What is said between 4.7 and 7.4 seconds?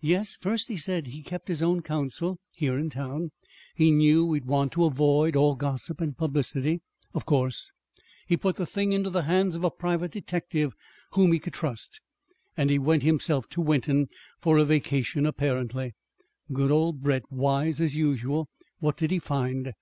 to avoid all gossip and publicity." "Of